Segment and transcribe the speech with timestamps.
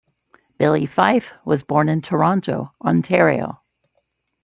[0.57, 3.61] Billy Fyfe was born in Toronto, Ontario.